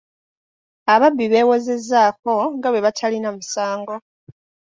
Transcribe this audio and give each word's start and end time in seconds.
Ababbi 0.93 1.25
beewozezzaako 1.31 2.33
nga 2.55 2.69
bwe 2.71 2.83
batalina 2.85 3.29
musango. 3.37 3.95